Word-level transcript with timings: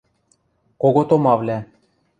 Кого 0.81 1.01
томавлӓ. 1.09 1.57